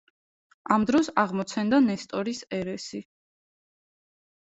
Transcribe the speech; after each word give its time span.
ამ 0.75 0.85
დროს 0.89 1.09
აღმოცენდა 1.23 1.79
ნესტორის 1.87 2.41
ერესი. 2.61 3.03